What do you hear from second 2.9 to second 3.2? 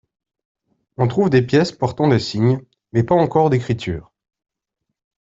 mais pas